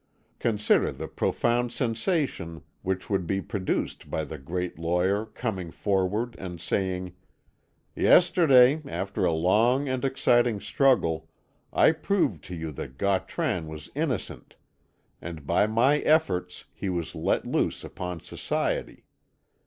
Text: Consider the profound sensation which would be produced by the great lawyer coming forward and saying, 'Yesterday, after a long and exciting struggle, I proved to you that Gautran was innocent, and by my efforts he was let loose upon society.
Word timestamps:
Consider 0.39 0.91
the 0.91 1.07
profound 1.07 1.71
sensation 1.71 2.63
which 2.81 3.07
would 3.11 3.27
be 3.27 3.39
produced 3.39 4.09
by 4.09 4.23
the 4.25 4.39
great 4.39 4.79
lawyer 4.79 5.27
coming 5.27 5.69
forward 5.69 6.35
and 6.39 6.59
saying, 6.59 7.13
'Yesterday, 7.95 8.81
after 8.87 9.25
a 9.25 9.31
long 9.31 9.87
and 9.87 10.03
exciting 10.03 10.59
struggle, 10.59 11.29
I 11.71 11.91
proved 11.91 12.43
to 12.45 12.55
you 12.55 12.71
that 12.71 12.97
Gautran 12.97 13.67
was 13.67 13.91
innocent, 13.93 14.55
and 15.21 15.45
by 15.45 15.67
my 15.67 15.99
efforts 15.99 16.65
he 16.73 16.89
was 16.89 17.13
let 17.13 17.45
loose 17.45 17.83
upon 17.83 18.21
society. 18.21 19.05